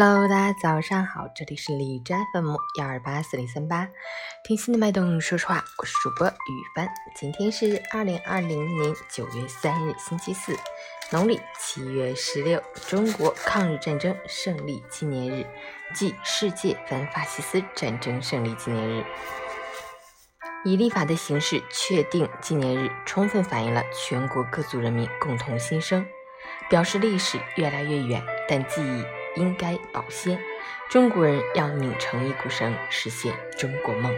[0.00, 3.88] Hello，大家早上好，这里是李斋 FM 幺二八四零三八，
[4.44, 6.88] 听心的脉动，说实话，我是主播雨帆。
[7.16, 10.56] 今天是二零二零年九月三日，星期四，
[11.10, 15.44] 农历七月十六，中国抗日战争胜利纪念日
[15.92, 19.04] 即世界反法西斯战争胜利纪念日。
[20.64, 26.06] 以立法的形式确定纪念日，充分反映了全国各族人民共同心声，
[26.70, 29.17] 表示历史越来越远，但记忆。
[29.38, 30.38] 应该保鲜，
[30.90, 34.12] 中国人要拧成一股绳，实现中国梦。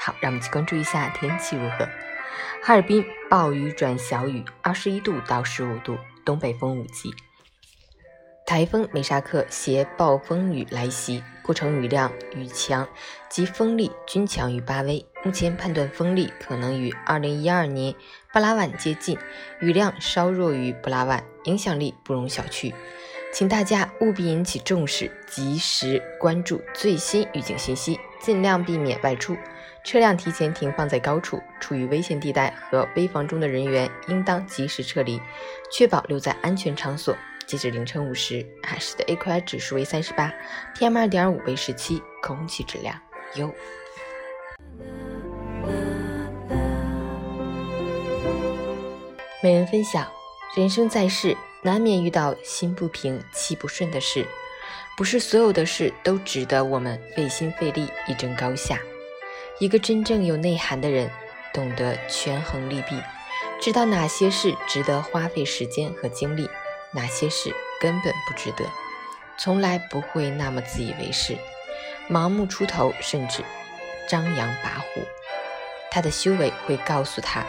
[0.00, 1.86] 好，让我们去关注一下天气如何。
[2.62, 7.14] 哈尔滨暴雨转小雨，二十一度到十五度，东北风五级。
[8.44, 12.86] 台风梅沙克携暴风雨来袭，过程雨量、雨强
[13.28, 15.04] 及风力均强于八威。
[15.24, 17.92] 目前判断风力可能与二零一二年
[18.32, 19.18] 布拉万接近，
[19.60, 22.72] 雨量稍弱于布拉万，影响力不容小觑。
[23.36, 29.36] 请大家务必引起重视，及时关注最新预警信息，尽量避免外出。
[29.84, 35.20] 车辆提前停放在高处，处于危险地带和危房中的人员应当及时撤离，
[35.70, 37.14] 确保留在安全场所。
[37.46, 40.32] 截止凌晨五时，海市的 AQI 指数为三十八
[40.74, 42.98] ，PM 二点五为十七，空气质量
[43.34, 43.54] 优。
[49.42, 50.10] 每人分享：
[50.56, 54.24] 人生在世，难免遇到心不平、气不顺的事，
[54.96, 58.78] 不是所有的事都值得我们费心费力一争高下。
[59.58, 61.10] 一个真正有内涵的人，
[61.52, 63.02] 懂得权衡利弊，
[63.60, 66.48] 知道哪些事值得花费时间和精力。
[66.92, 68.64] 哪些事根本不值得，
[69.36, 71.36] 从来不会那么自以为是，
[72.08, 73.42] 盲目出头，甚至
[74.08, 75.04] 张扬跋扈。
[75.90, 77.44] 他的修为会告诉他，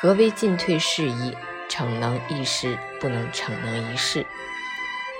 [0.00, 1.36] 何为进退适宜，
[1.70, 4.26] 逞能一时，不能逞能一世。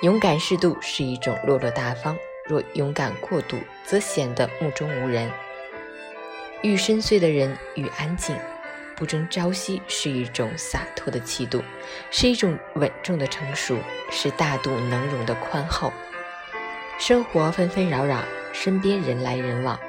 [0.02, 5.30] 勇敢适度是一种落落大方，若勇敢过度，则显得目中无人。
[6.62, 8.36] 愈深邃的人愈安静。
[8.96, 11.62] 不争朝夕是一种洒脱的气度，
[12.10, 13.78] 是一种稳重的成熟，
[14.10, 15.90] 是大度能容的宽厚。
[16.98, 18.18] 生活纷纷扰扰，
[18.52, 19.80] 身边人来人往，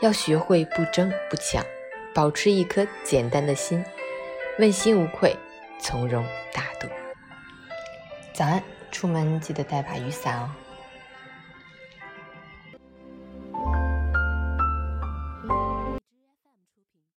[0.00, 1.64] 要学会不争不抢，
[2.12, 3.84] 保持一颗简单的心，
[4.58, 5.36] 问心无愧，
[5.80, 6.88] 从容大度。
[8.34, 10.50] 早安，出门记得带把雨伞哦。